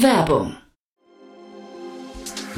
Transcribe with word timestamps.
Werbung 0.00 0.56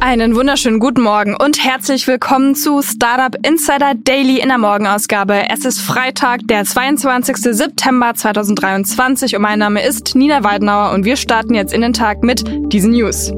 Einen 0.00 0.36
wunderschönen 0.36 0.78
guten 0.78 1.00
Morgen 1.00 1.34
und 1.34 1.64
herzlich 1.64 2.06
willkommen 2.06 2.54
zu 2.54 2.82
Startup 2.82 3.34
Insider 3.46 3.94
Daily 3.94 4.40
in 4.40 4.48
der 4.48 4.58
Morgenausgabe. 4.58 5.48
Es 5.48 5.64
ist 5.64 5.80
Freitag, 5.80 6.46
der 6.48 6.64
22. 6.64 7.36
September 7.36 8.12
2023 8.14 9.34
und 9.34 9.42
mein 9.42 9.58
Name 9.58 9.82
ist 9.82 10.14
Nina 10.14 10.44
Weidenauer 10.44 10.92
und 10.92 11.04
wir 11.04 11.16
starten 11.16 11.54
jetzt 11.54 11.72
in 11.72 11.80
den 11.80 11.94
Tag 11.94 12.22
mit 12.22 12.44
diesen 12.72 12.92
News. 12.92 13.32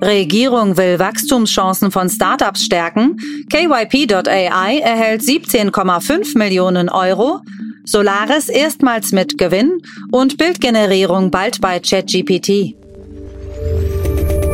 Regierung 0.00 0.76
will 0.78 0.98
Wachstumschancen 0.98 1.90
von 1.90 2.08
Startups 2.08 2.64
stärken. 2.64 3.18
KYP.ai 3.52 4.78
erhält 4.78 5.22
17,5 5.22 6.38
Millionen 6.38 6.88
Euro. 6.88 7.40
Solaris 7.84 8.48
erstmals 8.48 9.12
mit 9.12 9.36
Gewinn 9.36 9.82
und 10.12 10.38
Bildgenerierung 10.38 11.30
bald 11.30 11.60
bei 11.60 11.80
ChatGPT. 11.80 12.79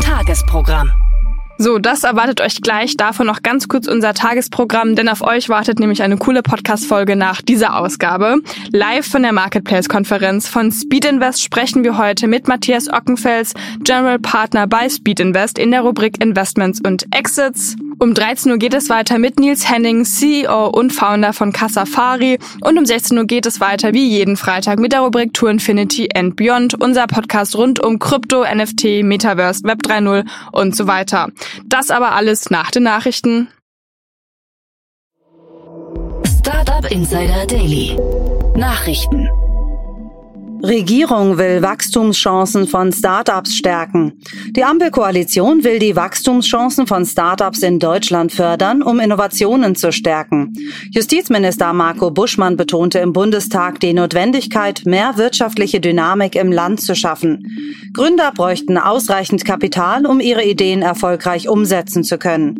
Tagesprogramm. 0.00 0.90
So, 1.58 1.78
das 1.78 2.04
erwartet 2.04 2.40
euch 2.42 2.60
gleich. 2.60 2.96
Davon 2.96 3.26
noch 3.26 3.42
ganz 3.42 3.66
kurz 3.66 3.86
unser 3.86 4.12
Tagesprogramm, 4.12 4.94
denn 4.94 5.08
auf 5.08 5.22
euch 5.22 5.48
wartet 5.48 5.80
nämlich 5.80 6.02
eine 6.02 6.18
coole 6.18 6.42
Podcast-Folge 6.42 7.16
nach 7.16 7.40
dieser 7.40 7.78
Ausgabe. 7.78 8.36
Live 8.72 9.06
von 9.06 9.22
der 9.22 9.32
Marketplace-Konferenz 9.32 10.48
von 10.48 10.70
Speed 10.70 11.06
Invest 11.06 11.42
sprechen 11.42 11.82
wir 11.82 11.96
heute 11.96 12.28
mit 12.28 12.46
Matthias 12.46 12.92
Ockenfels, 12.92 13.54
General 13.84 14.18
Partner 14.18 14.66
bei 14.66 14.88
Speed 14.88 15.20
Invest 15.20 15.58
in 15.58 15.70
der 15.70 15.80
Rubrik 15.80 16.22
Investments 16.22 16.80
und 16.84 17.06
Exits. 17.14 17.76
Um 17.98 18.12
13 18.12 18.52
Uhr 18.52 18.58
geht 18.58 18.74
es 18.74 18.90
weiter 18.90 19.18
mit 19.18 19.40
Nils 19.40 19.70
Henning, 19.70 20.04
CEO 20.04 20.66
und 20.68 20.92
Founder 20.92 21.32
von 21.32 21.52
Cassafari. 21.52 22.38
Und 22.60 22.78
um 22.78 22.84
16 22.84 23.16
Uhr 23.16 23.24
geht 23.24 23.46
es 23.46 23.58
weiter 23.58 23.94
wie 23.94 24.06
jeden 24.06 24.36
Freitag 24.36 24.78
mit 24.78 24.92
der 24.92 25.00
Rubrik 25.00 25.32
Tour 25.32 25.50
Infinity 25.50 26.08
and 26.14 26.36
Beyond, 26.36 26.74
unser 26.74 27.06
Podcast 27.06 27.56
rund 27.56 27.80
um 27.80 27.98
Krypto, 27.98 28.44
NFT, 28.44 29.02
Metaverse, 29.02 29.64
Web 29.64 29.78
3.0 29.82 30.26
und 30.52 30.76
so 30.76 30.86
weiter. 30.86 31.28
Das 31.64 31.90
aber 31.90 32.12
alles 32.12 32.50
nach 32.50 32.70
den 32.70 32.82
Nachrichten. 32.82 33.48
Startup 36.38 36.90
Insider 36.90 37.46
Daily. 37.46 37.96
Nachrichten. 38.56 39.28
Regierung 40.62 41.38
will 41.38 41.62
Wachstumschancen 41.62 42.66
von 42.66 42.92
Startups 42.92 43.54
stärken. 43.54 44.14
Die 44.50 44.64
Ampelkoalition 44.64 45.64
will 45.64 45.78
die 45.78 45.94
Wachstumschancen 45.94 46.86
von 46.86 47.04
Startups 47.04 47.62
in 47.62 47.78
Deutschland 47.78 48.32
fördern, 48.32 48.82
um 48.82 48.98
Innovationen 48.98 49.76
zu 49.76 49.92
stärken. 49.92 50.54
Justizminister 50.90 51.72
Marco 51.72 52.10
Buschmann 52.10 52.56
betonte 52.56 53.00
im 53.00 53.12
Bundestag 53.12 53.80
die 53.80 53.92
Notwendigkeit, 53.92 54.82
mehr 54.86 55.16
wirtschaftliche 55.16 55.80
Dynamik 55.80 56.34
im 56.36 56.50
Land 56.50 56.80
zu 56.80 56.94
schaffen. 56.94 57.46
Gründer 57.92 58.32
bräuchten 58.32 58.78
ausreichend 58.78 59.44
Kapital, 59.44 60.06
um 60.06 60.20
ihre 60.20 60.44
Ideen 60.44 60.82
erfolgreich 60.82 61.48
umsetzen 61.48 62.02
zu 62.02 62.18
können. 62.18 62.58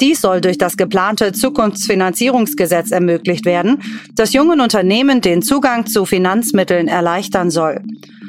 Dies 0.00 0.20
soll 0.20 0.40
durch 0.40 0.58
das 0.58 0.76
geplante 0.76 1.32
Zukunftsfinanzierungsgesetz 1.32 2.92
ermöglicht 2.92 3.44
werden, 3.44 3.82
das 4.14 4.32
jungen 4.32 4.60
Unternehmen 4.60 5.20
den 5.20 5.42
Zugang 5.42 5.86
zu 5.86 6.04
Finanzmitteln 6.04 6.86
erleichtern 7.38 7.50
soll. 7.50 7.80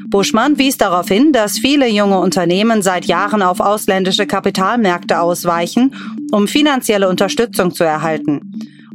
Buschmann 0.08 0.58
wies 0.58 0.78
darauf 0.78 1.08
hin, 1.08 1.32
dass 1.32 1.60
viele 1.60 1.88
junge 1.88 2.20
Unternehmen 2.20 2.82
seit 2.82 3.06
Jahren 3.06 3.42
auf 3.44 3.60
ausländische 3.60 4.26
Kapitalmärkte 4.26 5.20
ausweichen, 5.20 5.94
um 6.32 6.48
finanzielle 6.48 7.10
Unterstützung 7.10 7.72
zu 7.74 7.84
erhalten. 7.84 8.42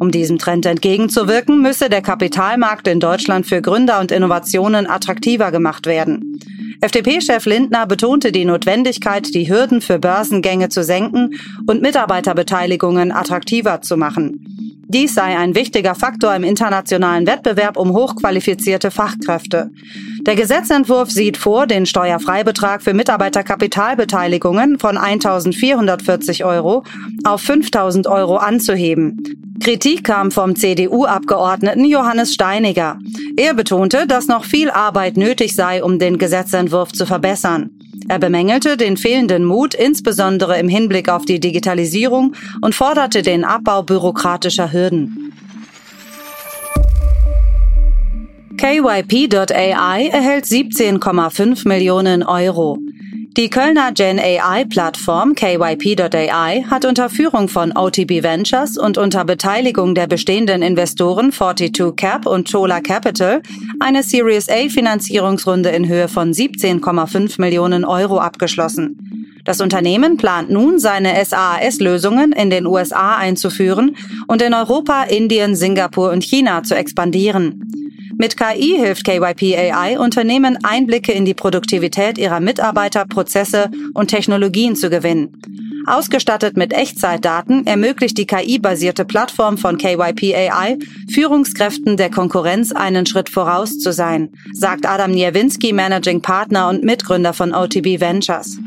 Um 0.00 0.10
diesem 0.10 0.38
Trend 0.38 0.66
entgegenzuwirken, 0.66 1.62
müsse 1.62 1.88
der 1.88 2.02
Kapitalmarkt 2.02 2.88
in 2.88 2.98
Deutschland 2.98 3.46
für 3.46 3.62
Gründer 3.62 4.00
und 4.00 4.10
Innovationen 4.10 4.88
attraktiver 4.88 5.52
gemacht 5.52 5.86
werden. 5.86 6.40
FDP-Chef 6.80 7.46
Lindner 7.46 7.86
betonte 7.86 8.32
die 8.32 8.44
Notwendigkeit, 8.44 9.32
die 9.34 9.48
Hürden 9.48 9.80
für 9.80 10.00
Börsengänge 10.00 10.68
zu 10.68 10.82
senken 10.82 11.30
und 11.66 11.80
Mitarbeiterbeteiligungen 11.80 13.12
attraktiver 13.12 13.80
zu 13.82 13.96
machen. 13.96 14.53
Dies 14.94 15.12
sei 15.12 15.36
ein 15.36 15.56
wichtiger 15.56 15.96
Faktor 15.96 16.36
im 16.36 16.44
internationalen 16.44 17.26
Wettbewerb 17.26 17.76
um 17.76 17.94
hochqualifizierte 17.94 18.92
Fachkräfte. 18.92 19.72
Der 20.20 20.36
Gesetzentwurf 20.36 21.10
sieht 21.10 21.36
vor, 21.36 21.66
den 21.66 21.84
Steuerfreibetrag 21.84 22.80
für 22.80 22.94
Mitarbeiterkapitalbeteiligungen 22.94 24.78
von 24.78 24.96
1.440 24.96 26.46
Euro 26.46 26.84
auf 27.24 27.42
5.000 27.42 28.08
Euro 28.08 28.36
anzuheben. 28.36 29.16
Kritik 29.60 30.04
kam 30.04 30.30
vom 30.30 30.54
CDU-Abgeordneten 30.54 31.84
Johannes 31.84 32.32
Steiniger. 32.32 32.96
Er 33.36 33.54
betonte, 33.54 34.06
dass 34.06 34.28
noch 34.28 34.44
viel 34.44 34.70
Arbeit 34.70 35.16
nötig 35.16 35.54
sei, 35.54 35.82
um 35.82 35.98
den 35.98 36.18
Gesetzentwurf 36.18 36.92
zu 36.92 37.04
verbessern. 37.04 37.70
Er 38.08 38.18
bemängelte 38.18 38.76
den 38.76 38.96
fehlenden 38.96 39.44
Mut, 39.44 39.74
insbesondere 39.74 40.58
im 40.58 40.68
Hinblick 40.68 41.08
auf 41.08 41.24
die 41.24 41.40
Digitalisierung, 41.40 42.34
und 42.60 42.74
forderte 42.74 43.22
den 43.22 43.44
Abbau 43.44 43.82
bürokratischer 43.82 44.72
Hürden. 44.72 45.32
KYP.ai 48.56 50.08
erhält 50.08 50.44
17,5 50.44 51.66
Millionen 51.66 52.22
Euro. 52.22 52.78
Die 53.36 53.50
Kölner 53.50 53.90
Gen 53.90 54.20
AI-Plattform 54.20 55.34
KYP.ai 55.34 56.64
hat 56.70 56.84
unter 56.84 57.10
Führung 57.10 57.48
von 57.48 57.76
OTB 57.76 58.22
Ventures 58.22 58.78
und 58.78 58.96
unter 58.96 59.24
Beteiligung 59.24 59.96
der 59.96 60.06
bestehenden 60.06 60.62
Investoren 60.62 61.32
42 61.32 61.96
Cap 61.96 62.26
und 62.26 62.48
Chola 62.48 62.80
Capital 62.80 63.42
eine 63.80 64.04
Series 64.04 64.48
A 64.48 64.68
Finanzierungsrunde 64.68 65.70
in 65.70 65.88
Höhe 65.88 66.06
von 66.06 66.30
17,5 66.30 67.40
Millionen 67.40 67.84
Euro 67.84 68.20
abgeschlossen. 68.20 69.24
Das 69.44 69.60
Unternehmen 69.60 70.16
plant 70.16 70.50
nun, 70.50 70.78
seine 70.78 71.12
SaaS-Lösungen 71.24 72.30
in 72.30 72.50
den 72.50 72.66
USA 72.66 73.16
einzuführen 73.16 73.96
und 74.28 74.42
in 74.42 74.54
Europa, 74.54 75.02
Indien, 75.02 75.56
Singapur 75.56 76.12
und 76.12 76.22
China 76.22 76.62
zu 76.62 76.76
expandieren. 76.76 77.73
Mit 78.16 78.36
KI 78.36 78.76
hilft 78.78 79.04
KYP 79.04 79.56
AI 79.56 79.98
Unternehmen 79.98 80.58
Einblicke 80.62 81.12
in 81.12 81.24
die 81.24 81.34
Produktivität 81.34 82.18
ihrer 82.18 82.40
Mitarbeiter, 82.40 83.04
Prozesse 83.06 83.70
und 83.92 84.08
Technologien 84.08 84.76
zu 84.76 84.90
gewinnen. 84.90 85.40
Ausgestattet 85.86 86.56
mit 86.56 86.72
Echtzeitdaten 86.72 87.66
ermöglicht 87.66 88.16
die 88.16 88.26
KI-basierte 88.26 89.04
Plattform 89.04 89.58
von 89.58 89.76
KYP 89.76 90.34
AI 90.34 90.78
Führungskräften 91.12 91.96
der 91.96 92.10
Konkurrenz 92.10 92.72
einen 92.72 93.04
Schritt 93.04 93.28
voraus 93.28 93.78
zu 93.78 93.92
sein, 93.92 94.30
sagt 94.52 94.86
Adam 94.86 95.10
Niewinski, 95.10 95.72
Managing 95.72 96.22
Partner 96.22 96.68
und 96.68 96.84
Mitgründer 96.84 97.34
von 97.34 97.52
OTB 97.52 98.00
Ventures. 98.00 98.58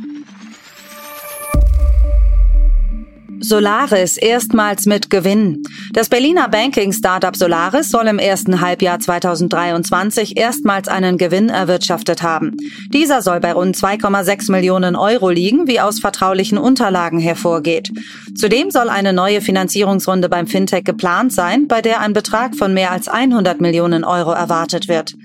Solaris 3.48 4.18
erstmals 4.18 4.86
mit 4.88 5.10
Gewinn. 5.10 5.64
Das 5.94 6.10
Berliner 6.10 6.50
Banking-Startup 6.50 7.34
Solaris 7.34 7.90
soll 7.90 8.08
im 8.08 8.20
ersten 8.20 8.60
Halbjahr 8.60 9.00
2023 9.00 10.36
erstmals 10.36 10.90
einen 10.90 11.18
Gewinn 11.18 11.48
erwirtschaftet 11.48 12.24
haben. 12.24 12.58
Dieser 12.92 13.22
soll 13.22 13.40
bei 13.40 13.54
rund 13.54 13.78
2,6 13.78 14.52
Millionen 14.52 14.98
Euro 14.98 15.30
liegen, 15.30 15.66
wie 15.66 15.80
aus 15.80 16.00
vertraulichen 16.00 16.58
Unterlagen 16.58 17.20
hervorgeht. 17.20 17.90
Zudem 18.36 18.70
soll 18.70 18.90
eine 18.90 19.14
neue 19.14 19.40
Finanzierungsrunde 19.40 20.28
beim 20.28 20.48
Fintech 20.48 20.84
geplant 20.84 21.32
sein, 21.32 21.70
bei 21.70 21.82
der 21.82 22.02
ein 22.02 22.12
Betrag 22.12 22.54
von 22.54 22.74
mehr 22.74 22.92
als 22.92 23.08
100 23.08 23.62
Millionen 23.62 24.04
Euro 24.04 24.32
erwartet 24.32 24.90
wird. 24.90 25.16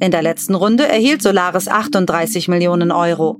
In 0.00 0.10
der 0.10 0.22
letzten 0.22 0.54
Runde 0.54 0.86
erhielt 0.86 1.22
Solaris 1.22 1.66
38 1.66 2.48
Millionen 2.48 2.92
Euro. 2.92 3.38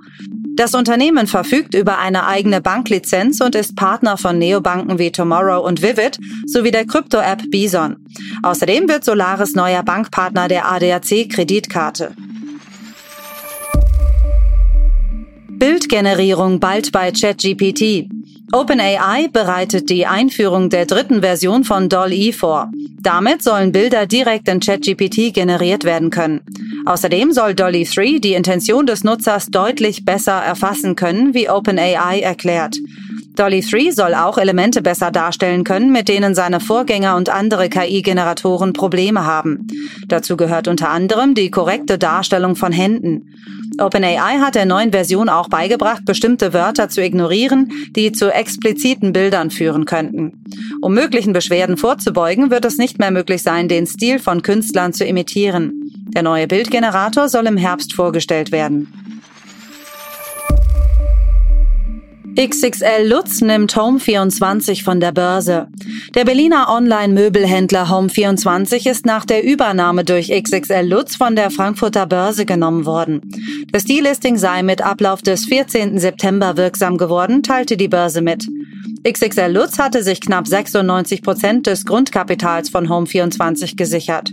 Das 0.61 0.75
Unternehmen 0.75 1.27
verfügt 1.27 1.73
über 1.73 1.97
eine 2.01 2.27
eigene 2.27 2.61
Banklizenz 2.61 3.41
und 3.41 3.55
ist 3.55 3.77
Partner 3.77 4.19
von 4.19 4.37
Neobanken 4.37 4.99
wie 4.99 5.11
Tomorrow 5.11 5.67
und 5.67 5.81
Vivid 5.81 6.19
sowie 6.45 6.71
der 6.71 6.85
Krypto-App 6.85 7.51
Bison. 7.51 7.97
Außerdem 8.43 8.87
wird 8.87 9.03
Solaris 9.03 9.55
neuer 9.55 9.83
Bankpartner 9.83 10.49
der 10.49 10.71
ADAC-Kreditkarte. 10.71 12.13
Bildgenerierung 15.49 16.61
bald 16.61 16.93
bei 16.93 17.11
ChatGPT. 17.11 18.11
OpenAI 18.53 19.29
bereitet 19.33 19.89
die 19.89 20.05
Einführung 20.05 20.69
der 20.69 20.85
dritten 20.85 21.23
Version 21.23 21.65
von 21.65 21.89
DALL-E 21.89 22.33
vor. 22.33 22.71
Damit 23.01 23.43
sollen 23.43 23.73
Bilder 23.73 24.05
direkt 24.05 24.47
in 24.47 24.61
ChatGPT 24.61 25.33
generiert 25.33 25.85
werden 25.85 26.11
können. 26.11 26.43
Außerdem 26.87 27.33
soll 27.33 27.55
Dolly 27.55 27.85
3 27.85 28.19
die 28.19 28.35
Intention 28.35 28.87
des 28.87 29.05
Nutzers 29.05 29.47
deutlich 29.47 30.05
besser 30.05 30.33
erfassen 30.33 30.97
können, 30.97 31.35
wie 31.35 31.49
OpenAI 31.49 32.21
erklärt. 32.21 32.77
Dolly 33.37 33.63
3 33.63 33.91
soll 33.93 34.15
auch 34.15 34.39
Elemente 34.39 34.83
besser 34.83 35.11
darstellen 35.11 35.65
können, 35.65 35.93
mit 35.93 36.09
denen 36.09 36.35
seine 36.35 36.61
Vorgänger 36.61 37.17
und 37.17 37.29
andere 37.29 37.69
KI-Generatoren 37.69 38.73
Probleme 38.73 39.25
haben. 39.25 39.67
Dazu 40.09 40.37
gehört 40.37 40.69
unter 40.69 40.91
anderem 40.91 41.35
die 41.35 41.51
korrekte 41.51 41.97
Darstellung 41.97 42.57
von 42.57 42.73
Händen. 42.73 43.35
OpenAI 43.79 44.41
hat 44.41 44.57
der 44.57 44.67
neuen 44.67 44.91
Version 44.91 45.29
auch 45.29 45.49
beigebracht, 45.49 46.05
bestimmte 46.05 46.53
Wörter 46.53 46.89
zu 46.89 47.03
ignorieren, 47.03 47.73
die 47.97 48.13
zu 48.13 48.31
expliziten 48.31 49.13
Bildern 49.13 49.51
führen 49.51 49.87
könnten. 49.87 50.45
Um 50.83 50.93
möglichen 50.93 51.33
Beschwerden 51.33 51.77
vorzubeugen, 51.77 52.51
wird 52.51 52.65
es 52.65 52.79
nicht 52.79 52.99
mehr 52.99 53.11
möglich 53.11 53.43
sein, 53.43 53.69
den 53.69 53.87
Stil 53.87 54.19
von 54.19 54.43
Künstlern 54.43 54.93
zu 54.93 55.05
imitieren. 55.05 55.80
Der 56.09 56.23
neue 56.23 56.47
Bildgenerator 56.47 57.29
soll 57.29 57.47
im 57.47 57.57
Herbst 57.57 57.95
vorgestellt 57.95 58.53
werden. 58.53 58.93
XXL 62.37 63.07
Lutz 63.07 63.41
nimmt 63.43 63.75
Home24 63.77 64.83
von 64.83 65.01
der 65.01 65.13
Börse. 65.13 65.69
Der 66.15 66.25
Berliner 66.25 66.69
Online-Möbelhändler 66.71 67.91
Home24 67.91 68.89
ist 68.89 69.05
nach 69.05 69.27
der 69.27 69.45
Übernahme 69.45 70.05
durch 70.05 70.31
XXL 70.31 70.87
Lutz 70.87 71.17
von 71.17 71.37
der 71.37 71.51
Frankfurter 71.51 72.07
Börse 72.07 72.47
genommen 72.47 72.87
worden. 72.87 73.21
Das 73.73 73.85
Delisting 73.85 74.39
sei 74.39 74.63
mit 74.63 74.81
Ablauf 74.81 75.23
des 75.23 75.45
14. 75.45 75.99
September 75.99 76.57
wirksam 76.57 76.97
geworden, 76.97 77.43
teilte 77.43 77.77
die 77.77 77.89
Börse 77.89 78.23
mit. 78.23 78.47
XXL 79.03 79.51
Lutz 79.51 79.79
hatte 79.79 80.03
sich 80.03 80.21
knapp 80.21 80.47
96 80.47 81.23
Prozent 81.23 81.67
des 81.67 81.87
Grundkapitals 81.87 82.69
von 82.69 82.87
Home24 82.89 83.75
gesichert. 83.75 84.31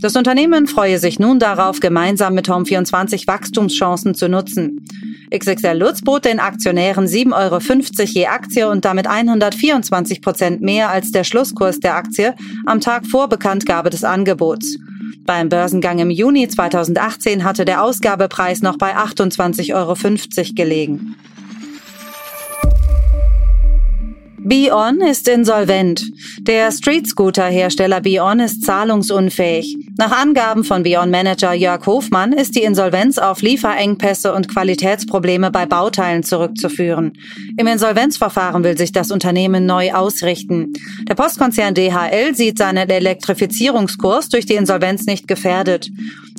Das 0.00 0.16
Unternehmen 0.16 0.66
freue 0.66 0.98
sich 0.98 1.20
nun 1.20 1.38
darauf, 1.38 1.78
gemeinsam 1.78 2.34
mit 2.34 2.48
Home24 2.48 3.28
Wachstumschancen 3.28 4.16
zu 4.16 4.28
nutzen. 4.28 4.84
XXL 5.32 5.78
Lutz 5.78 6.02
bot 6.02 6.24
den 6.24 6.40
Aktionären 6.40 7.06
7,50 7.06 7.32
Euro 7.32 8.04
je 8.06 8.26
Aktie 8.26 8.68
und 8.68 8.84
damit 8.84 9.06
124 9.06 10.20
Prozent 10.20 10.62
mehr 10.62 10.90
als 10.90 11.12
der 11.12 11.22
Schlusskurs 11.22 11.78
der 11.78 11.94
Aktie 11.94 12.34
am 12.66 12.80
Tag 12.80 13.06
vor 13.06 13.28
Bekanntgabe 13.28 13.88
des 13.88 14.02
Angebots. 14.02 14.78
Beim 15.26 15.48
Börsengang 15.48 16.00
im 16.00 16.10
Juni 16.10 16.48
2018 16.48 17.44
hatte 17.44 17.64
der 17.64 17.84
Ausgabepreis 17.84 18.62
noch 18.62 18.78
bei 18.78 18.96
28,50 18.96 19.74
Euro 19.76 19.94
gelegen. 20.56 21.14
Bion 24.48 25.02
ist 25.02 25.28
insolvent. 25.28 26.02
Der 26.40 26.72
Street-Scooter-Hersteller 26.72 28.00
Bion 28.00 28.40
ist 28.40 28.64
zahlungsunfähig. 28.64 29.76
Nach 29.98 30.10
Angaben 30.10 30.64
von 30.64 30.84
Bion-Manager 30.84 31.52
Jörg 31.52 31.84
Hofmann 31.84 32.32
ist 32.32 32.56
die 32.56 32.62
Insolvenz 32.62 33.18
auf 33.18 33.42
Lieferengpässe 33.42 34.32
und 34.32 34.48
Qualitätsprobleme 34.48 35.50
bei 35.50 35.66
Bauteilen 35.66 36.22
zurückzuführen. 36.22 37.12
Im 37.58 37.66
Insolvenzverfahren 37.66 38.64
will 38.64 38.78
sich 38.78 38.90
das 38.90 39.10
Unternehmen 39.10 39.66
neu 39.66 39.92
ausrichten. 39.92 40.72
Der 41.06 41.14
Postkonzern 41.14 41.74
DHL 41.74 42.34
sieht 42.34 42.56
seinen 42.56 42.88
Elektrifizierungskurs 42.88 44.30
durch 44.30 44.46
die 44.46 44.54
Insolvenz 44.54 45.04
nicht 45.04 45.28
gefährdet. 45.28 45.90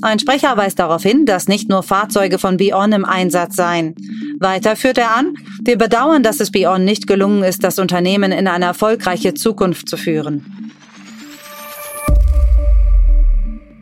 Ein 0.01 0.17
Sprecher 0.17 0.57
weist 0.57 0.79
darauf 0.79 1.03
hin, 1.03 1.27
dass 1.27 1.47
nicht 1.47 1.69
nur 1.69 1.83
Fahrzeuge 1.83 2.39
von 2.39 2.57
Bion 2.57 2.91
im 2.91 3.06
Einsatz 3.06 3.56
seien. 3.56 3.94
Weiter 4.39 4.75
führt 4.75 4.97
er 4.97 5.15
an, 5.15 5.36
wir 5.63 5.77
bedauern, 5.77 6.24
dass 6.24 6.39
es 6.39 6.51
Bion 6.51 6.86
nicht 6.86 7.07
gelungen 7.07 7.44
ist, 7.44 7.63
das 7.63 7.77
Unternehmen 7.77 8.31
in 8.31 8.47
eine 8.47 8.65
erfolgreiche 8.65 9.33
Zukunft 9.33 9.89
zu 9.89 9.97
führen. 9.97 10.45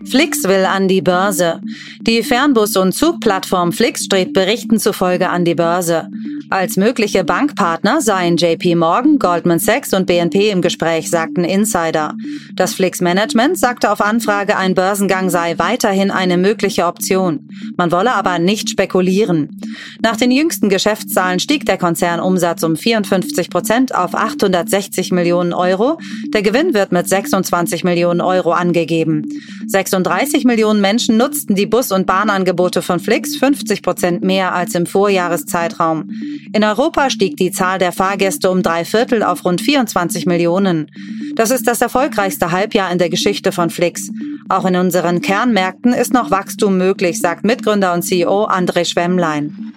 Flix 0.10 0.44
will 0.46 0.66
an 0.66 0.88
die 0.88 1.02
Börse. 1.02 1.60
Die 2.02 2.24
Fernbus- 2.24 2.78
und 2.78 2.94
Zugplattform 2.94 3.74
Flix 3.74 4.06
strebt 4.06 4.34
Berichten 4.34 4.80
zufolge 4.80 5.30
an 5.30 5.44
die 5.44 5.56
Börse. 5.56 6.08
Als 6.50 6.78
mögliche 6.78 7.26
Bankpartner 7.26 8.00
seien 8.00 8.38
JP 8.38 8.76
Morgan, 8.76 9.20
Goldman 9.20 9.60
Sachs 9.60 9.94
und 9.94 10.06
BNP 10.06 10.50
im 10.50 10.62
Gespräch, 10.62 11.10
sagten 11.10 11.44
Insider. 11.44 12.14
Das 12.56 12.74
Flix 12.74 13.02
Management 13.02 13.60
sagte 13.60 13.92
auf 13.92 14.00
Anfrage, 14.00 14.56
ein 14.56 14.74
Börsengang 14.74 15.30
sei 15.30 15.56
weiterhin 15.58 16.10
eine 16.10 16.38
mögliche 16.38 16.86
Option. 16.86 17.50
Man 17.78 17.92
wolle 17.92 18.14
aber 18.14 18.40
nicht 18.40 18.70
spekulieren. 18.70 19.62
Nach 20.02 20.18
den 20.18 20.32
jüngsten 20.32 20.68
Geschäftszahlen 20.70 21.40
stieg 21.40 21.66
der 21.66 21.78
Konzernumsatz 21.78 22.64
um 22.64 22.76
54 22.76 23.50
Prozent 23.50 23.94
auf 23.96 24.16
860 24.16 25.12
Millionen 25.12 25.54
Euro. 25.54 26.00
Der 26.34 26.42
Gewinn 26.42 26.74
wird 26.74 26.92
mit 26.92 27.08
26 27.08 27.84
Millionen 27.84 28.22
Euro 28.22 28.52
angegeben. 28.52 29.30
36 29.68 30.44
Millionen 30.44 30.82
Menschen 30.82 31.18
nutzten 31.18 31.56
die 31.56 31.68
Bus- 31.68 31.92
und 31.92 32.08
Bahnangebote 32.08 32.82
von 32.82 33.00
Flix, 33.00 33.36
50 33.36 33.82
Prozent 33.84 34.24
mehr 34.24 34.56
als 34.56 34.74
im 34.74 34.86
Vorjahreszeitraum. 34.86 36.10
In 36.54 36.64
Europa 36.64 37.10
stieg 37.10 37.38
die 37.38 37.52
Zahl 37.52 37.78
der 37.78 37.92
Fahrgäste 37.92 38.50
um 38.50 38.64
drei 38.64 38.86
Viertel 38.86 39.22
auf 39.22 39.46
rund 39.46 39.62
24 39.62 40.26
Millionen. 40.26 40.90
Das 41.36 41.52
ist 41.52 41.68
das 41.68 41.82
erfolgreichste 41.82 42.52
Halbjahr 42.52 42.92
in 42.92 42.98
der 42.98 43.10
Geschichte 43.10 43.52
von 43.52 43.70
Flix. 43.70 44.10
Auch 44.50 44.66
in 44.66 44.76
unseren 44.76 45.22
Kernmärkten 45.22 45.94
ist 45.94 46.14
noch 46.14 46.32
Wachstum 46.32 46.78
möglich, 46.78 47.20
sagt 47.20 47.46
Mitgründer 47.46 47.94
und 47.94 48.04
CEO 48.04 48.48
André 48.48 48.86
Schwemmlein. 48.86 49.74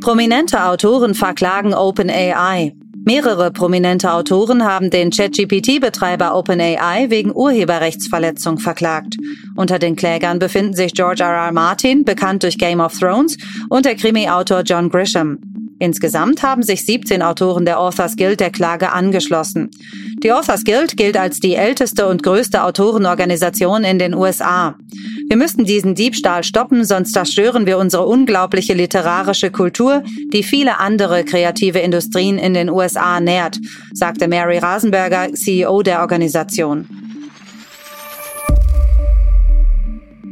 Prominente 0.00 0.64
Autoren 0.64 1.14
verklagen 1.14 1.74
OpenAI. 1.74 2.72
Mehrere 3.04 3.50
prominente 3.50 4.12
Autoren 4.12 4.64
haben 4.64 4.90
den 4.90 5.10
ChatGPT-Betreiber 5.10 6.34
OpenAI 6.34 7.06
wegen 7.08 7.34
Urheberrechtsverletzung 7.34 8.58
verklagt. 8.58 9.16
Unter 9.56 9.78
den 9.78 9.96
Klägern 9.96 10.38
befinden 10.38 10.74
sich 10.74 10.92
George 10.92 11.22
R. 11.22 11.30
R. 11.30 11.52
Martin, 11.52 12.04
bekannt 12.04 12.42
durch 12.42 12.58
Game 12.58 12.80
of 12.80 12.98
Thrones, 12.98 13.38
und 13.70 13.86
der 13.86 13.96
Krimi-Autor 13.96 14.60
John 14.60 14.90
Grisham. 14.90 15.38
Insgesamt 15.78 16.42
haben 16.42 16.62
sich 16.62 16.84
17 16.84 17.22
Autoren 17.22 17.64
der 17.64 17.80
Authors 17.80 18.16
Guild 18.16 18.40
der 18.40 18.50
Klage 18.50 18.92
angeschlossen. 18.92 19.70
Die 20.22 20.32
Authors 20.32 20.64
Guild 20.64 20.96
gilt 20.96 21.16
als 21.16 21.38
die 21.38 21.54
älteste 21.54 22.08
und 22.08 22.24
größte 22.24 22.64
Autorenorganisation 22.64 23.84
in 23.84 24.00
den 24.00 24.14
USA. 24.14 24.74
Wir 25.28 25.36
müssen 25.36 25.64
diesen 25.64 25.94
Diebstahl 25.94 26.42
stoppen, 26.42 26.84
sonst 26.84 27.12
zerstören 27.12 27.66
wir 27.66 27.78
unsere 27.78 28.04
unglaubliche 28.04 28.74
literarische 28.74 29.52
Kultur, 29.52 30.02
die 30.32 30.42
viele 30.42 30.78
andere 30.78 31.22
kreative 31.22 31.78
Industrien 31.78 32.38
in 32.38 32.54
den 32.54 32.68
USA 32.68 33.20
nährt, 33.20 33.58
sagte 33.92 34.26
Mary 34.26 34.58
Rasenberger, 34.58 35.32
CEO 35.34 35.82
der 35.82 36.00
Organisation. 36.00 36.88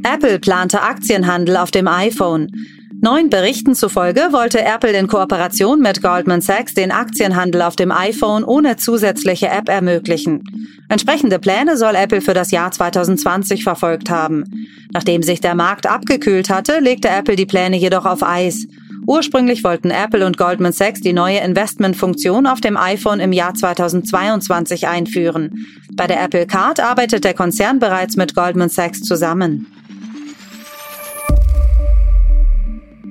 Apple 0.02 0.40
plante 0.40 0.82
Aktienhandel 0.82 1.56
auf 1.56 1.70
dem 1.70 1.86
iPhone. 1.86 2.50
Neuen 3.02 3.28
Berichten 3.28 3.74
zufolge 3.74 4.28
wollte 4.30 4.62
Apple 4.62 4.92
in 4.92 5.06
Kooperation 5.06 5.80
mit 5.80 6.02
Goldman 6.02 6.40
Sachs 6.40 6.72
den 6.72 6.90
Aktienhandel 6.90 7.62
auf 7.62 7.76
dem 7.76 7.92
iPhone 7.92 8.42
ohne 8.42 8.76
zusätzliche 8.76 9.48
App 9.48 9.68
ermöglichen. 9.68 10.42
Entsprechende 10.88 11.38
Pläne 11.38 11.76
soll 11.76 11.94
Apple 11.94 12.22
für 12.22 12.32
das 12.32 12.50
Jahr 12.50 12.70
2020 12.70 13.62
verfolgt 13.62 14.08
haben. 14.08 14.44
Nachdem 14.92 15.22
sich 15.22 15.40
der 15.40 15.54
Markt 15.54 15.86
abgekühlt 15.86 16.48
hatte, 16.48 16.80
legte 16.80 17.08
Apple 17.08 17.36
die 17.36 17.46
Pläne 17.46 17.76
jedoch 17.76 18.06
auf 18.06 18.22
Eis. 18.22 18.66
Ursprünglich 19.06 19.62
wollten 19.62 19.90
Apple 19.90 20.24
und 20.24 20.38
Goldman 20.38 20.72
Sachs 20.72 21.00
die 21.00 21.12
neue 21.12 21.38
Investmentfunktion 21.38 22.46
auf 22.46 22.60
dem 22.60 22.76
iPhone 22.76 23.20
im 23.20 23.32
Jahr 23.32 23.54
2022 23.54 24.88
einführen. 24.88 25.66
Bei 25.92 26.06
der 26.06 26.22
Apple 26.22 26.46
Card 26.46 26.80
arbeitet 26.80 27.24
der 27.24 27.34
Konzern 27.34 27.78
bereits 27.78 28.16
mit 28.16 28.34
Goldman 28.34 28.70
Sachs 28.70 29.02
zusammen. 29.02 29.66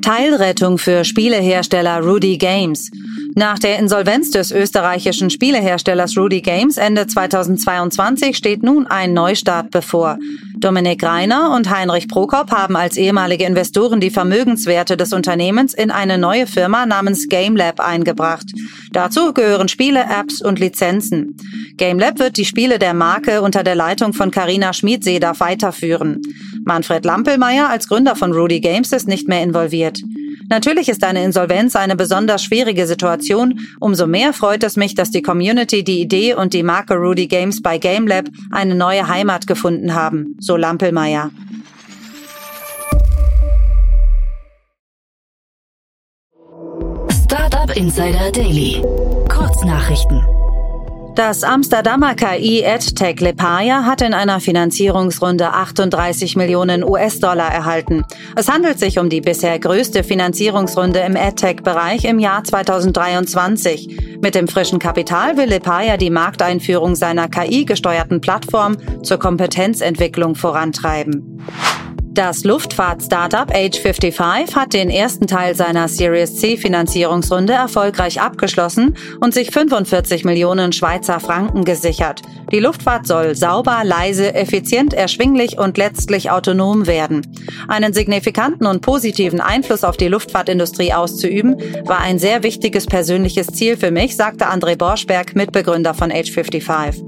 Teilrettung 0.05 0.77
für 0.77 1.03
Spielehersteller 1.03 1.99
Rudy 1.99 2.37
Games. 2.37 2.91
Nach 3.33 3.57
der 3.57 3.79
Insolvenz 3.79 4.29
des 4.29 4.51
österreichischen 4.51 5.31
Spieleherstellers 5.31 6.15
Rudy 6.15 6.41
Games 6.41 6.77
Ende 6.77 7.07
2022 7.07 8.37
steht 8.37 8.61
nun 8.61 8.85
ein 8.85 9.13
Neustart 9.13 9.71
bevor. 9.71 10.19
Dominik 10.59 11.01
Reiner 11.03 11.55
und 11.55 11.71
Heinrich 11.71 12.07
Prokop 12.07 12.51
haben 12.51 12.75
als 12.75 12.97
ehemalige 12.97 13.45
Investoren 13.45 13.99
die 13.99 14.11
Vermögenswerte 14.11 14.95
des 14.95 15.11
Unternehmens 15.11 15.73
in 15.73 15.89
eine 15.89 16.19
neue 16.19 16.45
Firma 16.45 16.85
namens 16.85 17.27
GameLab 17.27 17.79
eingebracht. 17.79 18.45
Dazu 18.91 19.33
gehören 19.33 19.69
Spiele, 19.69 20.01
Apps 20.01 20.39
und 20.39 20.59
Lizenzen. 20.59 21.35
GameLab 21.77 22.19
wird 22.19 22.37
die 22.37 22.45
Spiele 22.45 22.77
der 22.77 22.93
Marke 22.93 23.41
unter 23.41 23.63
der 23.63 23.75
Leitung 23.75 24.13
von 24.13 24.29
Carina 24.29 24.71
Schmiedseder 24.71 25.39
weiterführen. 25.39 26.21
Manfred 26.65 27.05
Lampelmeier 27.05 27.69
als 27.69 27.87
Gründer 27.87 28.15
von 28.15 28.33
Rudy 28.33 28.59
Games 28.59 28.91
ist 28.91 29.07
nicht 29.07 29.27
mehr 29.27 29.43
involviert. 29.43 30.01
Natürlich 30.49 30.89
ist 30.89 31.03
eine 31.03 31.23
Insolvenz 31.23 31.75
eine 31.75 31.95
besonders 31.95 32.43
schwierige 32.43 32.87
Situation. 32.87 33.59
Umso 33.79 34.07
mehr 34.07 34.33
freut 34.33 34.63
es 34.63 34.75
mich, 34.75 34.95
dass 34.95 35.11
die 35.11 35.21
Community 35.21 35.83
die 35.83 36.01
Idee 36.01 36.33
und 36.33 36.53
die 36.53 36.63
Marke 36.63 36.95
Rudy 36.95 37.27
Games 37.27 37.61
bei 37.61 37.77
GameLab 37.77 38.25
eine 38.51 38.75
neue 38.75 39.07
Heimat 39.07 39.47
gefunden 39.47 39.93
haben, 39.93 40.35
so 40.39 40.57
Lampelmeier. 40.57 41.31
Startup 47.09 47.75
Insider 47.75 48.31
Daily. 48.31 48.81
Kurznachrichten. 49.29 50.34
Das 51.15 51.43
Amsterdamer 51.45 52.13
KI-EdTech 52.13 53.21
Lepaya 53.21 53.85
hat 53.85 54.01
in 54.01 54.13
einer 54.13 54.41
Finanzierungsrunde 54.41 55.47
38 55.47 56.35
Millionen 56.35 56.83
US-Dollar 56.83 57.53
erhalten. 57.53 58.03
Es 58.35 58.49
handelt 58.49 58.79
sich 58.79 58.99
um 58.99 59.09
die 59.09 59.21
bisher 59.21 59.57
größte 59.57 60.03
Finanzierungsrunde 60.03 60.99
im 60.99 61.15
EdTech-Bereich 61.15 62.03
im 62.03 62.19
Jahr 62.19 62.43
2023. 62.43 64.19
Mit 64.21 64.35
dem 64.35 64.49
frischen 64.49 64.77
Kapital 64.77 65.37
will 65.37 65.47
Lepaya 65.47 65.95
die 65.95 66.09
Markteinführung 66.09 66.95
seiner 66.95 67.29
KI-gesteuerten 67.29 68.19
Plattform 68.19 68.75
zur 69.01 69.17
Kompetenzentwicklung 69.17 70.35
vorantreiben. 70.35 71.41
Das 72.15 72.45
Luftfahrt-Startup 72.45 73.53
Age55 73.53 74.55
hat 74.55 74.71
den 74.71 74.89
ersten 74.89 75.27
Teil 75.27 75.53
seiner 75.53 75.89
Series 75.89 76.37
C 76.37 76.55
Finanzierungsrunde 76.55 77.51
erfolgreich 77.51 78.21
abgeschlossen 78.21 78.95
und 79.19 79.33
sich 79.33 79.51
45 79.51 80.23
Millionen 80.23 80.71
Schweizer 80.71 81.19
Franken 81.19 81.65
gesichert. 81.65 82.21
Die 82.53 82.59
Luftfahrt 82.59 83.05
soll 83.05 83.35
sauber, 83.35 83.81
leise, 83.83 84.33
effizient, 84.33 84.93
erschwinglich 84.93 85.59
und 85.59 85.77
letztlich 85.77 86.31
autonom 86.31 86.87
werden. 86.87 87.21
Einen 87.67 87.91
signifikanten 87.91 88.65
und 88.65 88.79
positiven 88.79 89.41
Einfluss 89.41 89.83
auf 89.83 89.97
die 89.97 90.07
Luftfahrtindustrie 90.07 90.93
auszuüben, 90.93 91.57
war 91.83 91.99
ein 91.99 92.17
sehr 92.17 92.43
wichtiges 92.43 92.85
persönliches 92.85 93.47
Ziel 93.47 93.75
für 93.75 93.91
mich, 93.91 94.15
sagte 94.15 94.47
André 94.47 94.77
Borschberg, 94.77 95.35
Mitbegründer 95.35 95.93
von 95.93 96.13
Age55. 96.13 97.03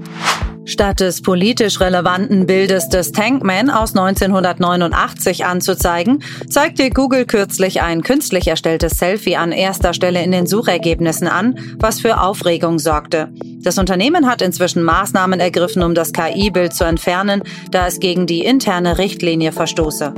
Statt 0.68 1.00
des 1.00 1.22
politisch 1.22 1.80
relevanten 1.80 2.44
Bildes 2.44 2.90
des 2.90 3.10
Tankman 3.10 3.70
aus 3.70 3.96
1989 3.96 5.46
anzuzeigen, 5.46 6.22
zeigte 6.46 6.90
Google 6.90 7.24
kürzlich 7.24 7.80
ein 7.80 8.02
künstlich 8.02 8.48
erstelltes 8.48 8.98
Selfie 8.98 9.36
an 9.36 9.50
erster 9.50 9.94
Stelle 9.94 10.22
in 10.22 10.30
den 10.30 10.46
Suchergebnissen 10.46 11.26
an, 11.26 11.58
was 11.78 12.02
für 12.02 12.20
Aufregung 12.20 12.78
sorgte. 12.78 13.30
Das 13.62 13.78
Unternehmen 13.78 14.26
hat 14.26 14.42
inzwischen 14.42 14.82
Maßnahmen 14.82 15.40
ergriffen, 15.40 15.82
um 15.82 15.94
das 15.94 16.12
KI-Bild 16.12 16.74
zu 16.74 16.84
entfernen, 16.84 17.42
da 17.70 17.86
es 17.86 17.98
gegen 17.98 18.26
die 18.26 18.44
interne 18.44 18.98
Richtlinie 18.98 19.52
verstoße. 19.52 20.12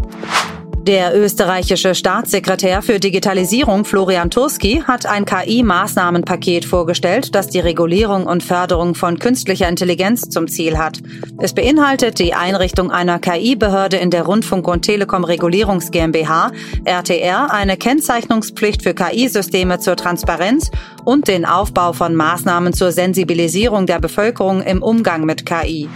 Der 0.91 1.17
österreichische 1.17 1.95
Staatssekretär 1.95 2.83
für 2.83 2.99
Digitalisierung 2.99 3.85
Florian 3.85 4.29
Turski 4.29 4.83
hat 4.85 5.07
ein 5.07 5.25
KI-Maßnahmenpaket 5.25 6.65
vorgestellt, 6.65 7.33
das 7.33 7.47
die 7.47 7.61
Regulierung 7.61 8.27
und 8.27 8.43
Förderung 8.43 8.97
von 8.97 9.21
künstlicher 9.21 9.69
Intelligenz 9.69 10.31
zum 10.31 10.49
Ziel 10.49 10.79
hat. 10.79 10.99
Es 11.39 11.55
beinhaltet 11.55 12.19
die 12.19 12.35
Einrichtung 12.35 12.91
einer 12.91 13.21
KI-Behörde 13.21 13.99
in 13.99 14.11
der 14.11 14.25
Rundfunk- 14.25 14.67
und 14.67 14.83
Telekom-Regulierungs 14.83 15.93
GmbH, 15.93 16.51
RTR, 16.85 17.53
eine 17.53 17.77
Kennzeichnungspflicht 17.77 18.83
für 18.83 18.93
KI-Systeme 18.93 19.79
zur 19.79 19.95
Transparenz 19.95 20.73
und 21.05 21.29
den 21.29 21.45
Aufbau 21.45 21.93
von 21.93 22.17
Maßnahmen 22.17 22.73
zur 22.73 22.91
Sensibilisierung 22.91 23.87
der 23.87 24.01
Bevölkerung 24.01 24.61
im 24.63 24.83
Umgang 24.83 25.25
mit 25.25 25.47
KI. 25.47 25.89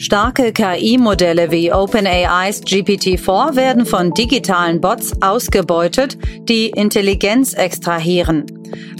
Starke 0.00 0.50
KI-Modelle 0.54 1.50
wie 1.50 1.70
OpenAIs 1.70 2.62
GPT-4 2.62 3.54
werden 3.54 3.84
von 3.84 4.14
digitalen 4.14 4.80
Bots 4.80 5.12
ausgebeutet, 5.20 6.16
die 6.48 6.70
Intelligenz 6.70 7.52
extrahieren. 7.52 8.46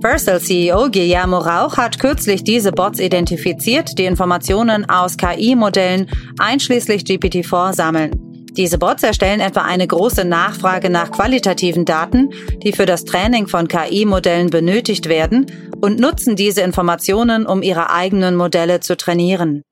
Versal-CEO 0.02 0.90
Guillermo 0.90 1.38
Rauch 1.38 1.78
hat 1.78 1.99
kürzlich 1.99 2.45
diese 2.45 2.71
Bots 2.73 3.00
identifiziert, 3.00 3.97
die 3.97 4.04
Informationen 4.04 4.87
aus 4.90 5.16
KI-Modellen 5.16 6.07
einschließlich 6.38 7.04
GPT-4 7.04 7.73
sammeln. 7.73 8.11
Diese 8.59 8.76
Bots 8.76 9.02
erstellen 9.02 9.40
etwa 9.40 9.62
eine 9.62 9.87
große 9.87 10.26
Nachfrage 10.26 10.90
nach 10.90 11.11
qualitativen 11.12 11.87
Daten, 11.87 12.28
die 12.62 12.73
für 12.73 12.85
das 12.85 13.07
Training 13.07 13.47
von 13.47 13.69
KI-Modellen 13.69 14.50
benötigt 14.50 15.09
werden, 15.09 15.47
und 15.80 15.99
nutzen 15.99 16.37
diese 16.37 16.61
Informationen, 16.61 17.47
um 17.47 17.62
ihre 17.62 17.88
eigenen 17.88 18.37
Modelle 18.37 18.80
zu 18.80 18.99
trainieren. 18.99 19.62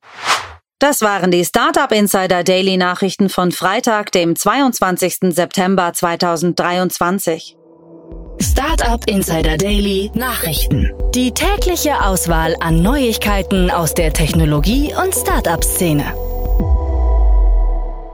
Das 0.81 1.01
waren 1.01 1.33
die 1.33 1.45
Startup 1.45 1.91
Insider 1.91 2.45
Daily 2.45 2.77
Nachrichten 2.77 3.29
von 3.29 3.51
Freitag, 3.51 4.13
dem 4.13 4.37
22. 4.37 5.35
September 5.35 5.93
2023. 5.93 7.57
Startup 8.41 9.05
Insider 9.09 9.57
Daily 9.57 10.09
Nachrichten. 10.15 10.93
Die 11.17 11.35
tägliche 11.35 12.01
Auswahl 12.05 12.55
an 12.61 12.81
Neuigkeiten 12.81 13.73
aus 13.73 13.93
der 13.93 14.13
Technologie- 14.13 14.95
und 14.95 15.13
Startup-Szene. 15.13 16.15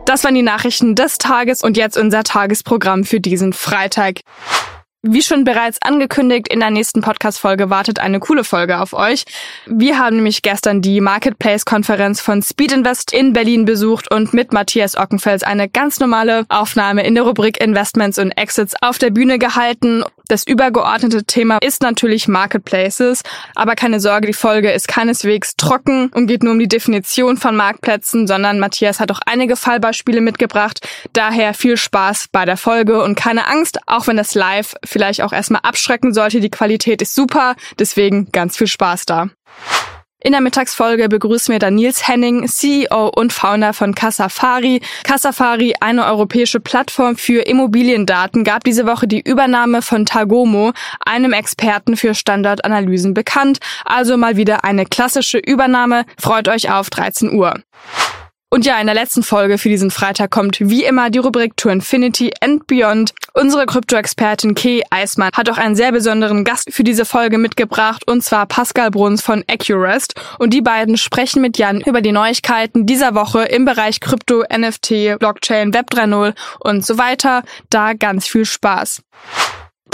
Das 0.07 0.25
waren 0.25 0.35
die 0.35 0.41
Nachrichten 0.41 0.95
des 0.95 1.19
Tages 1.19 1.63
und 1.63 1.77
jetzt 1.77 1.99
unser 1.99 2.23
Tagesprogramm 2.23 3.05
für 3.05 3.21
diesen 3.21 3.53
Freitag. 3.53 4.21
Wie 5.07 5.21
schon 5.21 5.45
bereits 5.45 5.77
angekündigt, 5.83 6.49
in 6.49 6.61
der 6.61 6.71
nächsten 6.71 7.03
Podcast-Folge 7.03 7.69
wartet 7.69 7.99
eine 8.01 8.21
coole 8.21 8.43
Folge 8.43 8.81
auf 8.81 8.95
euch. 8.95 9.27
Wir 9.67 9.99
haben 9.99 10.17
nämlich 10.17 10.41
gestern 10.41 10.81
die 10.81 11.03
Marketplace-Konferenz 11.03 12.23
von 12.23 12.43
Speed 12.43 12.73
in 13.13 13.35
Berlin 13.35 13.67
besucht 13.67 14.11
und 14.11 14.33
mit 14.33 14.55
Matthias 14.55 14.97
Ockenfels 14.97 15.43
eine 15.43 15.69
ganz 15.69 16.01
normale 16.01 16.47
Aufnahme 16.49 17.05
in 17.05 17.15
der 17.15 17.25
Rubrik 17.25 17.61
Investments 17.63 18.19
und 18.19 18.31
Exits 18.31 18.75
auf 18.81 18.97
der 18.97 19.11
Bühne 19.11 19.39
gehalten. 19.39 20.05
Das 20.29 20.47
übergeordnete 20.47 21.25
Thema 21.25 21.59
ist 21.59 21.83
natürlich 21.83 22.27
Marketplaces, 22.27 23.21
aber 23.55 23.75
keine 23.75 24.01
Sorge, 24.01 24.29
die 24.29 24.33
Folge 24.33 24.73
ist 24.73 24.89
keineswegs 24.89 25.57
trocken 25.57 26.09
und 26.15 26.29
geht 26.29 26.43
nur 26.43 26.55
um 26.55 26.59
die 26.59 26.67
Definition 26.67 27.37
von 27.37 27.55
Marktplätzen, 27.55 28.27
sondern 28.27 28.59
Matthias 28.59 29.01
hat 29.01 29.13
auch 29.13 29.21
einige 29.27 29.55
Fallbeispiele 29.55 30.23
mitgebracht. 30.23 30.81
Daher 31.13 31.53
viel 31.53 31.77
Spaß 31.77 32.29
bei 32.33 32.47
der 32.47 32.57
Folge 32.57 33.03
und 33.03 33.17
keine 33.17 33.47
Angst, 33.49 33.81
auch 33.87 34.07
wenn 34.07 34.17
das 34.17 34.35
live 34.35 34.75
vielleicht 34.95 35.23
auch 35.23 35.33
erstmal 35.33 35.63
abschrecken 35.63 36.15
sollte. 36.15 36.41
Die 36.41 36.51
Qualität 36.51 37.03
ist 37.03 37.17
super, 37.17 37.57
deswegen 37.81 38.31
ganz 38.31 38.57
viel 38.57 38.69
Spaß 38.69 39.07
da. 39.07 39.29
In 40.21 40.33
der 40.33 40.41
Mittagsfolge 40.41 41.11
begrüßen 41.11 41.53
wir 41.53 41.59
dann 41.59 41.75
Nils 41.75 42.09
Henning, 42.09 42.49
CEO 42.49 43.09
und 43.09 43.33
Founder 43.33 43.75
von 43.75 43.95
Cassafari. 43.95 44.81
Cassafari, 45.03 45.75
eine 45.81 46.07
europäische 46.07 46.61
Plattform 46.61 47.17
für 47.17 47.43
Immobiliendaten, 47.43 48.43
gab 48.43 48.65
diese 48.65 48.87
Woche 48.87 49.07
die 49.07 49.21
Übernahme 49.21 49.83
von 49.83 50.07
Tagomo, 50.07 50.73
einem 51.05 51.35
Experten 51.35 51.99
für 51.99 52.15
Standardanalysen 52.15 53.13
bekannt. 53.13 53.59
Also 53.85 54.17
mal 54.17 54.39
wieder 54.39 54.65
eine 54.65 54.87
klassische 54.87 55.37
Übernahme. 55.39 56.07
Freut 56.19 56.49
euch 56.49 56.71
auf 56.71 56.89
13 56.89 57.35
Uhr. 57.35 57.61
Und 58.55 58.65
ja, 58.65 58.79
in 58.79 58.87
der 58.87 58.95
letzten 58.95 59.25
Folge 59.25 59.59
für 59.59 59.69
diesen 59.69 59.91
Freitag 59.91 60.31
kommt 60.31 60.61
wie 60.61 60.85
immer 60.85 61.11
die 61.11 61.19
Rubrik 61.19 61.57
To 61.57 61.71
Infinity 61.71 62.33
and 62.39 62.69
Beyond. 62.69 63.13
Unsere 63.33 63.67
Krypto-Expertin 63.67 64.55
Kay 64.55 64.85
Eismann 64.91 65.33
hat 65.35 65.51
auch 65.51 65.59
einen 65.59 65.75
sehr 65.75 65.91
besonderen 65.91 66.45
Gast 66.45 66.73
für 66.73 66.85
diese 66.85 67.05
Folge 67.05 67.39
mitgebracht, 67.39 68.07
und 68.07 68.23
zwar 68.23 68.47
Pascal 68.47 68.93
Bruns 68.93 69.23
von 69.23 69.43
Accurest. 69.49 70.15
Und 70.39 70.55
die 70.55 70.61
beiden 70.61 70.99
sprechen 70.99 71.43
mit 71.43 71.59
Jan 71.59 71.81
über 71.81 72.01
die 72.01 72.13
Neuigkeiten 72.13 72.87
dieser 72.87 73.17
Woche 73.17 73.43
im 73.43 73.65
Bereich 73.65 73.99
Krypto, 73.99 74.45
NFT, 74.49 75.19
Blockchain, 75.19 75.75
Web 75.75 75.91
3.0 75.91 76.35
und 76.61 76.87
so 76.87 76.97
weiter. 76.97 77.43
Da 77.71 77.95
ganz 77.95 78.29
viel 78.29 78.45
Spaß. 78.45 79.03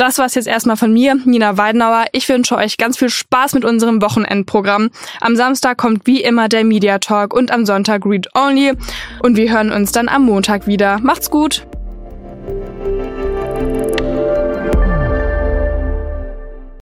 Das 0.00 0.16
war's 0.16 0.34
jetzt 0.34 0.48
erstmal 0.48 0.78
von 0.78 0.94
mir, 0.94 1.14
Nina 1.26 1.58
Weidenauer. 1.58 2.06
Ich 2.12 2.26
wünsche 2.30 2.56
euch 2.56 2.78
ganz 2.78 2.96
viel 2.96 3.10
Spaß 3.10 3.52
mit 3.52 3.66
unserem 3.66 4.00
Wochenendprogramm. 4.00 4.88
Am 5.20 5.36
Samstag 5.36 5.76
kommt 5.76 6.06
wie 6.06 6.22
immer 6.22 6.48
der 6.48 6.64
Media 6.64 6.98
Talk 6.98 7.34
und 7.34 7.50
am 7.50 7.66
Sonntag 7.66 8.06
Read 8.06 8.26
Only. 8.34 8.72
Und 9.22 9.36
wir 9.36 9.52
hören 9.52 9.70
uns 9.70 9.92
dann 9.92 10.08
am 10.08 10.24
Montag 10.24 10.66
wieder. 10.66 11.00
Macht's 11.00 11.30
gut! 11.30 11.66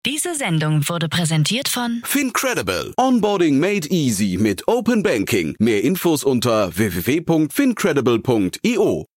Diese 0.07 0.35
Sendung 0.35 0.89
wurde 0.89 1.11
präsentiert 1.11 1.69
von 1.69 2.01
Fincredible. 2.05 2.95
Onboarding 2.97 3.61
made 3.61 3.87
easy 3.91 4.39
mit 4.41 4.67
Open 4.67 5.03
Banking. 5.03 5.55
Mehr 5.59 5.85
Infos 5.85 6.25
unter 6.25 6.75
www.fincredible.io. 6.75 9.12